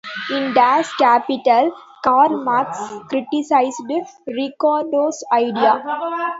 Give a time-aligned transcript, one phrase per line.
[0.31, 3.83] In "Das Kapital", Karl Marx criticized
[4.25, 5.83] Ricardo's idea.